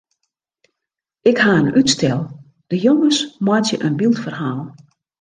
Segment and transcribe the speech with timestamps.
[1.29, 2.19] Ik ha in útstel:
[2.69, 4.61] de jonges meitsje in byldferhaal.